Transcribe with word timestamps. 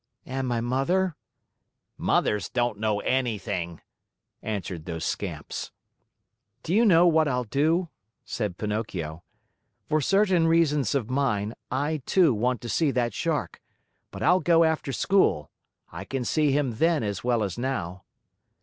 "And 0.25 0.47
my 0.47 0.61
mother?" 0.61 1.15
"Mothers 1.95 2.49
don't 2.49 2.79
know 2.79 3.01
anything," 3.01 3.81
answered 4.41 4.85
those 4.85 5.05
scamps. 5.05 5.71
"Do 6.63 6.73
you 6.73 6.87
know 6.87 7.05
what 7.05 7.27
I'll 7.27 7.43
do?" 7.43 7.89
said 8.25 8.57
Pinocchio. 8.57 9.21
"For 9.87 10.01
certain 10.01 10.47
reasons 10.47 10.95
of 10.95 11.11
mine, 11.11 11.53
I, 11.69 12.01
too, 12.07 12.33
want 12.33 12.61
to 12.61 12.67
see 12.69 12.89
that 12.89 13.13
Shark; 13.13 13.61
but 14.09 14.23
I'll 14.23 14.39
go 14.39 14.63
after 14.63 14.91
school. 14.91 15.51
I 15.91 16.03
can 16.03 16.25
see 16.25 16.51
him 16.51 16.77
then 16.77 17.03
as 17.03 17.23
well 17.23 17.43
as 17.43 17.59
now." 17.59 18.03